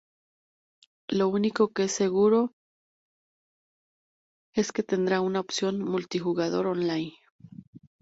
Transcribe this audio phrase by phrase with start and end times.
[1.09, 2.55] Lo único que es seguro,
[4.55, 7.13] es que tendrá una opción multijugador online.